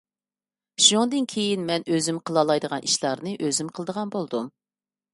[0.85, 4.53] شۇنىڭدىن كېيىن مەن ئۆزۈم قىلالايدىغان ئىشلارنى ئۆزۈم قىلىدىغان بولدۇم.